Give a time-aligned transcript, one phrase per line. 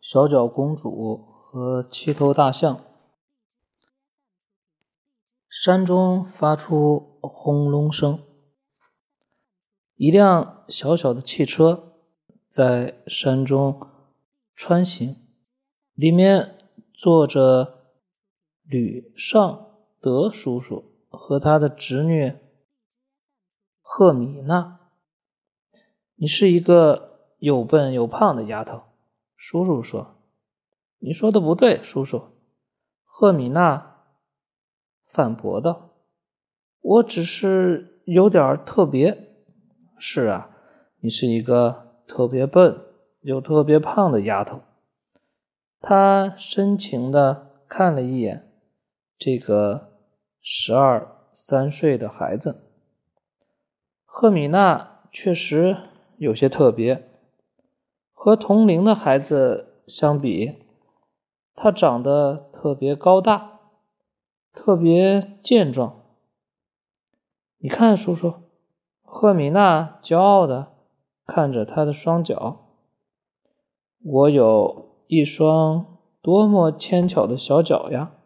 [0.00, 2.84] 小脚公主和七头大象。
[5.48, 8.22] 山中发出轰隆声，
[9.96, 11.94] 一辆小小的汽车
[12.48, 13.88] 在山中
[14.54, 15.16] 穿行，
[15.94, 16.58] 里面
[16.94, 17.92] 坐着
[18.62, 19.66] 吕尚
[20.00, 22.36] 德叔叔和他的侄女
[23.80, 24.78] 赫米娜。
[26.14, 28.87] 你是一个又笨又胖的丫头。
[29.38, 30.16] 叔叔说
[30.98, 32.22] ：“你说的不对，叔叔。”
[33.06, 34.02] 赫米娜
[35.06, 35.90] 反驳道
[36.82, 39.36] ：“我只是有点特别。
[39.96, 40.50] ”“是啊，
[41.00, 42.78] 你是一个特别笨
[43.20, 44.60] 又特别胖的丫头。”
[45.80, 48.52] 他深情的看了一眼
[49.16, 50.00] 这个
[50.40, 52.64] 十二三岁的孩子。
[54.04, 55.76] 赫米娜确实
[56.16, 57.07] 有些特别。
[58.20, 60.56] 和同龄的孩子相比，
[61.54, 63.60] 他长得特别高大，
[64.52, 66.02] 特别健壮。
[67.58, 68.34] 你看，叔叔，
[69.02, 70.72] 赫米娜骄傲的
[71.24, 72.74] 看着他的双脚。
[74.02, 78.16] 我有一双多么纤巧的小脚呀！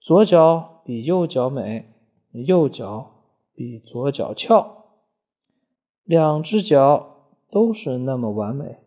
[0.00, 1.92] 左脚比右脚美，
[2.30, 3.10] 右脚
[3.52, 5.00] 比左脚翘，
[6.04, 7.11] 两只脚。
[7.52, 8.78] 都是那么完美。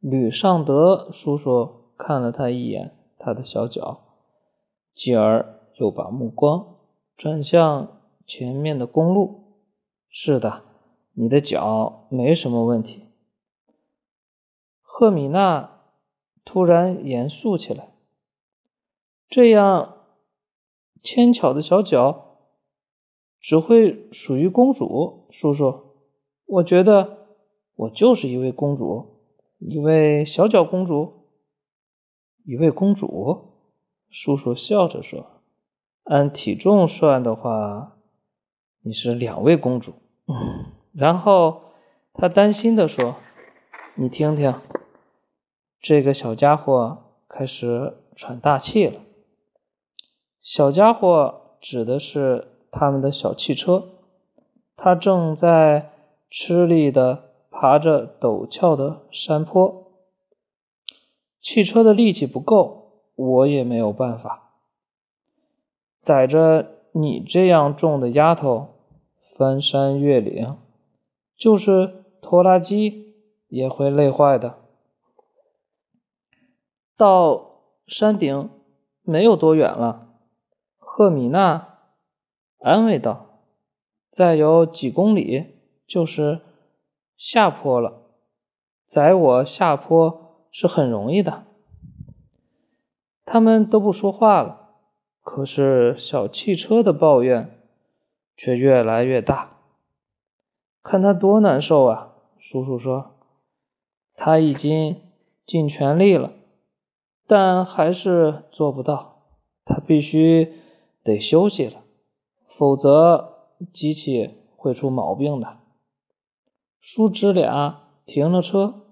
[0.00, 4.16] 吕尚德叔叔看了他一眼，他的小脚，
[4.94, 6.78] 继而又把目光
[7.14, 9.58] 转向前面的公路。
[10.08, 10.62] 是的，
[11.12, 13.04] 你的脚没什么问题。
[14.80, 15.82] 赫米娜
[16.46, 17.92] 突然严肃起来
[19.28, 19.98] ：“这样
[21.02, 22.38] 纤巧的小脚，
[23.38, 25.91] 只会属于公主叔叔。”
[26.46, 27.26] 我觉得
[27.76, 29.22] 我就是一位公主，
[29.58, 31.28] 一位小脚公主，
[32.44, 33.48] 一位公主。
[34.10, 35.40] 叔叔笑着说
[36.04, 37.96] ：“按体重算的话，
[38.82, 39.94] 你是两位公主。
[40.92, 41.62] ”然后
[42.12, 43.16] 他担心的说
[43.96, 44.54] ：“你听听，
[45.80, 49.00] 这个小家伙开始喘大气了。
[50.42, 53.88] 小家伙指的是他们的小汽车，
[54.76, 55.88] 他正在。”
[56.34, 59.92] 吃力的爬着陡峭的山坡，
[61.38, 64.54] 汽车的力气不够，我也没有办法。
[65.98, 68.68] 载着你这样重的丫头
[69.20, 70.56] 翻山越岭，
[71.36, 73.14] 就是拖拉机
[73.48, 74.56] 也会累坏的。
[76.96, 78.48] 到山顶
[79.02, 80.14] 没有多远了，
[80.78, 81.80] 赫米娜
[82.60, 83.42] 安慰道
[84.08, 85.51] ：“再有几公里。”
[85.92, 86.40] 就是
[87.18, 88.06] 下坡了，
[88.86, 91.44] 载我下坡是很容易的。
[93.26, 94.70] 他们都不说话了，
[95.20, 97.60] 可是小汽车的抱怨
[98.34, 99.58] 却越来越大。
[100.82, 102.14] 看他多难受啊！
[102.38, 103.16] 叔叔说，
[104.14, 104.96] 他已经
[105.44, 106.32] 尽全力了，
[107.26, 109.26] 但还是做不到。
[109.66, 110.54] 他必须
[111.04, 111.82] 得休息了，
[112.46, 115.58] 否则机器会出毛病的。
[116.84, 118.82] 叔侄俩停了车，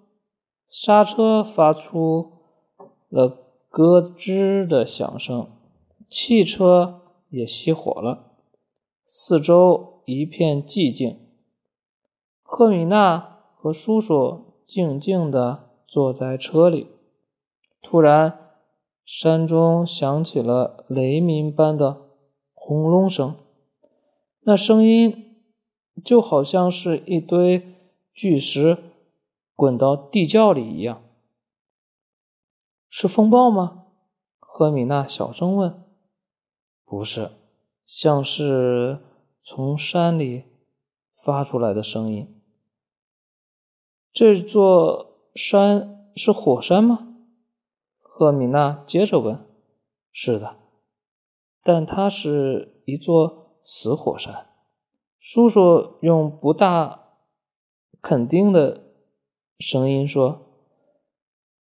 [0.69, 2.31] 刹车发出
[3.09, 5.51] 了咯吱的响声，
[6.09, 7.01] 汽车
[7.31, 8.37] 也熄火了，
[9.05, 11.19] 四周一片寂静。
[12.43, 16.87] 赫米娜和叔叔静静地坐在车里。
[17.83, 18.39] 突然，
[19.05, 22.03] 山中响起了雷鸣般的
[22.55, 23.35] 轰隆声，
[24.43, 25.43] 那声音
[26.05, 27.67] 就好像是一堆。
[28.13, 28.79] 巨石
[29.55, 31.03] 滚到地窖里一样，
[32.89, 33.87] 是风暴吗？
[34.39, 35.85] 赫米娜小声问。
[36.85, 37.31] 不是，
[37.87, 39.01] 像是
[39.43, 40.45] 从山里
[41.25, 42.43] 发出来的声音。
[44.13, 47.17] 这座山是火山吗？
[48.01, 49.47] 赫米娜接着问。
[50.13, 50.57] 是的，
[51.63, 54.49] 但它是一座死火山。
[55.19, 57.00] 叔叔用不大。
[58.03, 58.83] 肯定的
[59.59, 60.41] 声音说：“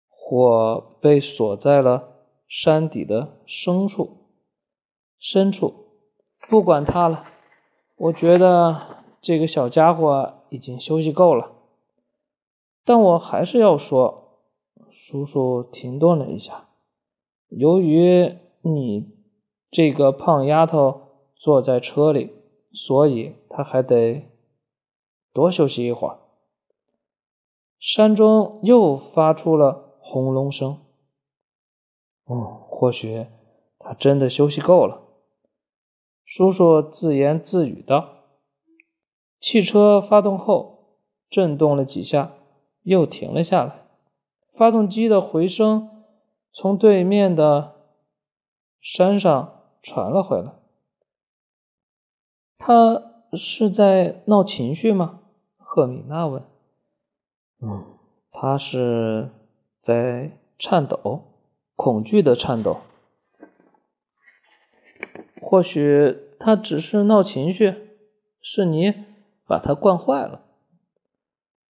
[0.08, 4.28] 火被锁在了山底的深处，
[5.18, 5.74] 深处，
[6.48, 7.24] 不管它了。
[7.96, 11.52] 我觉得这个小家伙已经休息够了。
[12.84, 14.20] 但我还是要说。”
[14.96, 16.68] 叔叔停顿了一下，
[17.48, 19.08] 由于你
[19.68, 21.00] 这个胖丫头
[21.34, 22.30] 坐在车里，
[22.72, 24.30] 所以他还得。
[25.34, 26.18] 多休息一会儿。
[27.78, 30.78] 山中又发出了轰隆声。
[32.24, 33.26] 哦，或许
[33.78, 35.02] 他真的休息够了。
[36.24, 38.08] 叔叔自言自语道。
[39.38, 42.32] 汽车发动后，震动了几下，
[42.82, 43.86] 又停了下来。
[44.56, 46.06] 发动机的回声
[46.52, 47.74] 从对面的
[48.80, 50.54] 山上传了回来。
[52.56, 53.02] 他
[53.34, 55.23] 是在闹情绪吗？
[55.74, 56.40] 赫米娜问。
[57.60, 57.84] 嗯，
[58.30, 59.32] 他是
[59.80, 61.22] 在颤抖，
[61.74, 62.76] 恐惧的颤抖。
[65.42, 67.74] 或许他只是闹情绪，
[68.40, 68.94] 是你
[69.48, 70.42] 把他惯坏了。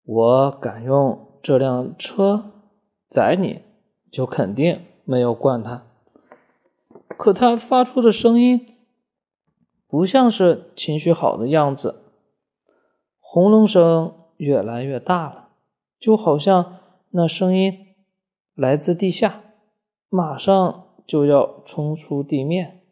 [0.04, 2.52] 我敢用这辆车
[3.08, 3.62] 载你，
[4.12, 5.86] 就肯定没有惯他。
[7.16, 8.66] 可他发出的声音。
[9.86, 12.03] 不像是情绪好的样子，
[13.34, 15.48] 轰隆声越来越大了，
[15.98, 16.78] 就好像
[17.10, 17.96] 那声音
[18.54, 19.42] 来自地下，
[20.08, 22.84] 马上就要冲出地面。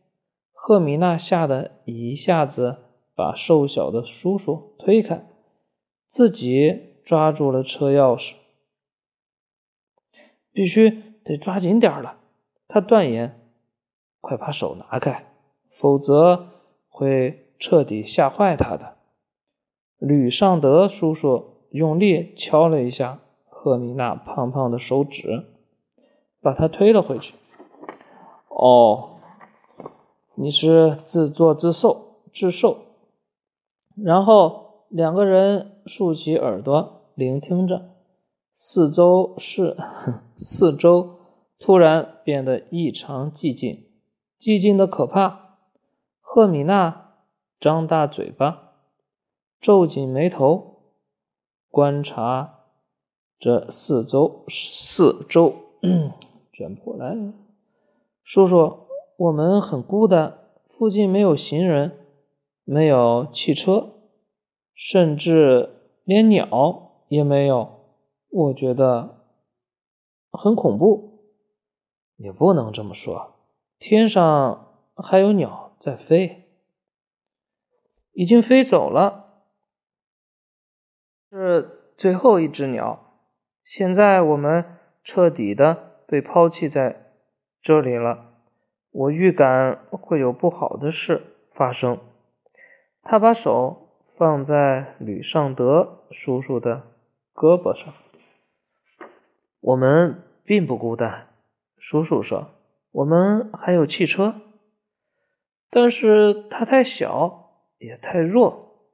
[0.53, 2.79] 赫米娜吓得一下子
[3.15, 5.25] 把瘦小的叔叔推开，
[6.09, 8.35] 自己抓住了车钥匙，
[10.51, 10.91] 必须
[11.23, 12.19] 得抓紧点了。
[12.67, 13.49] 他断言
[14.21, 15.25] ：“快把手拿开，
[15.69, 16.49] 否则……”
[16.91, 18.97] 会彻底吓坏他的。
[20.05, 25.45] 吕尚德叔叔用力敲了一下赫米娜胖胖的手指，
[26.41, 27.35] 把他推了回去。
[28.49, 29.21] 哦，
[30.35, 32.79] 你是自作自受，自受。
[33.95, 37.91] 然后两个人竖起耳朵聆听着，
[38.53, 39.77] 四周是
[40.35, 41.21] 四周
[41.61, 43.87] 突然变得异常寂静，
[44.41, 45.59] 寂静的可怕。
[46.21, 47.13] 赫米娜
[47.61, 48.72] 张大嘴巴，
[49.63, 50.83] 皱紧眉头，
[51.71, 52.65] 观察
[53.39, 54.45] 着四周。
[54.49, 55.55] 四周，
[56.53, 57.15] 卷不过来。
[58.25, 60.37] 叔叔，我们很孤单，
[60.69, 61.97] 附近没有行人，
[62.65, 63.93] 没有汽车，
[64.75, 65.71] 甚至
[66.03, 67.69] 连鸟也没有。
[68.31, 69.27] 我觉得
[70.33, 71.11] 很恐怖。
[72.17, 73.37] 也不能这么说，
[73.79, 75.77] 天上还有鸟。
[75.79, 76.49] 在飞，
[78.13, 79.22] 已经飞走了，
[82.03, 83.15] 最后一只鸟。
[83.63, 84.65] 现在我们
[85.05, 87.13] 彻底的被抛弃在
[87.63, 88.33] 这里了。
[88.91, 91.23] 我预感会有不好的事
[91.53, 92.01] 发生。
[93.05, 96.89] 他把手放在吕尚德叔叔的
[97.33, 97.95] 胳膊上。
[99.61, 101.29] 我们并不孤单，
[101.79, 102.49] 叔叔说，
[102.91, 104.35] 我们还有汽车。
[105.71, 108.89] 但是它太小，也太弱。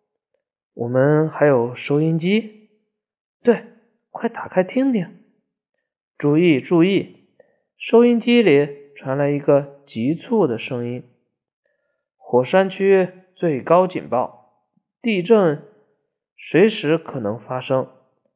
[0.75, 2.58] 我们还有收音机，
[3.49, 3.65] 对，
[4.11, 5.25] 快打开听听。
[6.19, 7.31] 注意，注意！
[7.79, 11.03] 收音机里传来一个急促的声音
[12.19, 14.67] ：“火山区最高警报，
[15.01, 15.63] 地震
[16.37, 17.89] 随时可能发生。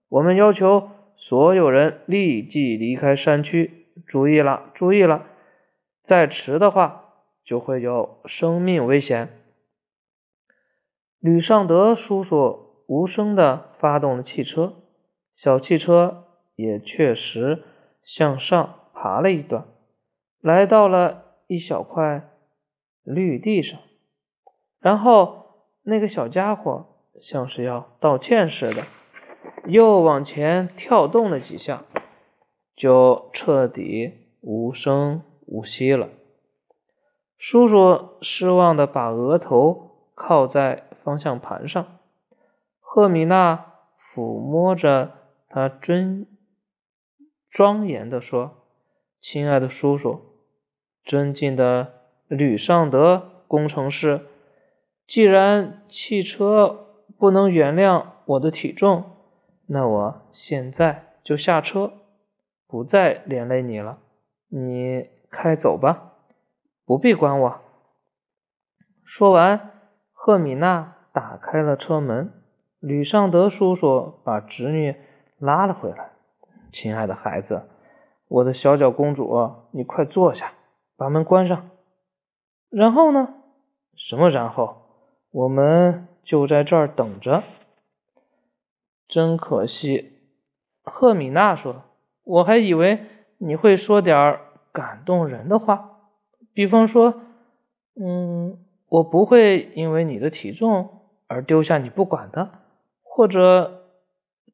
[0.08, 3.88] 我们要求所有人立即离开山区。
[4.06, 5.26] 注意了，注意了！
[6.02, 7.00] 再迟的话。”
[7.44, 9.28] 就会有生命危险。
[11.18, 14.81] 吕尚德叔叔无声地发动了汽车，
[15.32, 16.26] 小汽车
[16.56, 17.64] 也确实
[18.04, 19.66] 向上爬了一段，
[20.40, 22.30] 来到了一小块
[23.02, 23.80] 绿地上。
[24.80, 26.86] 然后那个小家伙
[27.18, 28.82] 像是要道歉似的，
[29.66, 31.84] 又往前跳动了几下，
[32.76, 36.08] 就彻底无声无息了。
[37.38, 41.84] 叔叔失望的把额头靠在方向盘上，
[42.78, 43.72] 赫米娜
[44.14, 45.21] 抚摸着
[45.54, 46.26] 他尊
[47.50, 48.64] 庄严的说
[49.20, 50.18] ：“亲爱的叔叔，
[51.04, 51.92] 尊敬的
[52.26, 54.22] 吕尚德工程师，
[55.06, 56.86] 既然汽车
[57.18, 59.04] 不能原谅我的体重，
[59.66, 61.92] 那我现在就下车，
[62.66, 63.98] 不再连累你了。
[64.48, 66.14] 你开走吧。”
[66.86, 67.60] 不必管我。
[69.04, 69.70] 说完，
[70.12, 72.32] 赫米娜打开了车门。
[72.80, 74.96] 吕尚德叔叔把侄女
[75.42, 76.12] 拉了回来。
[76.70, 77.68] 亲爱的孩子，
[78.28, 80.52] 我的小脚公主，你快坐下，
[80.96, 81.70] 把门关上。
[82.70, 83.34] 然后呢？
[83.96, 84.76] 什么然后？
[85.32, 87.42] 我们就在这儿等着。
[89.08, 90.20] 真可惜，
[90.84, 91.82] 赫米娜说
[92.24, 93.04] ：“我还以为
[93.38, 94.38] 你会说点
[94.72, 95.98] 感动人的话。”
[96.54, 97.20] 比方说，
[98.00, 98.58] 嗯，
[98.88, 102.48] 我不会因为你的体重而丢下你不管的，
[103.02, 103.81] 或者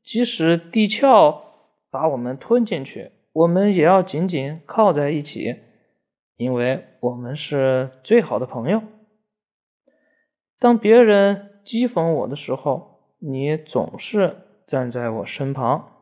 [0.03, 1.43] 即使地壳
[1.91, 5.57] 把我们吞进去，我们也要紧紧靠在一起，
[6.37, 8.83] 因为我们是最好的朋友。
[10.59, 14.37] 当别人讥讽我的时候，你总是
[14.67, 15.93] 站在我身旁。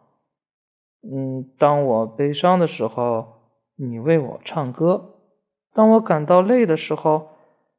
[1.02, 3.26] 嗯，当我悲伤的时候，
[3.76, 4.98] 你为我唱歌；
[5.72, 7.28] 当我感到累的时候，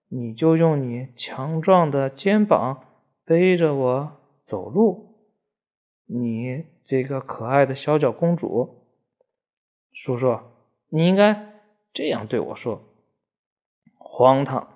[0.10, 2.84] 你就用你强壮的肩膀
[3.26, 4.12] 背着我
[4.44, 5.07] 走路。
[6.10, 8.86] 你这个可爱的小脚公主，
[9.92, 10.40] 叔叔，
[10.88, 11.62] 你应该
[11.94, 12.82] 这样对我说。
[13.98, 14.70] 荒唐！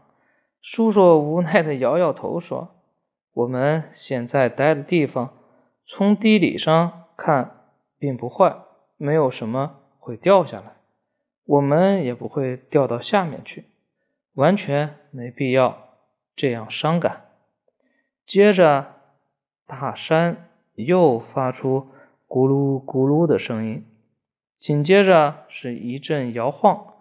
[0.61, 2.75] 叔叔无奈的摇摇头说
[3.33, 5.33] ：“我们现在待的地方，
[5.88, 8.57] 从地理上看并不坏，
[8.97, 10.75] 没有什么会掉下来，
[11.45, 13.65] 我们也不会掉到下面去，
[14.33, 15.95] 完全没必要
[16.35, 17.25] 这样伤感。”
[18.27, 18.95] 接着，
[19.65, 20.50] 大山。
[20.75, 21.90] 又发出
[22.28, 23.86] 咕噜咕噜的声音，
[24.58, 26.94] 紧接着是一阵摇晃，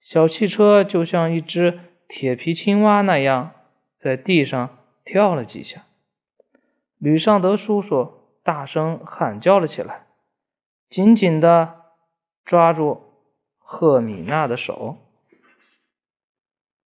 [0.00, 3.52] 小汽车就像一只铁皮青蛙那样
[3.96, 5.84] 在地上跳了几下。
[6.98, 8.12] 吕尚德叔叔
[8.42, 10.06] 大声喊叫了起来，
[10.88, 11.82] 紧紧地
[12.44, 13.02] 抓住
[13.58, 14.96] 赫米娜的手。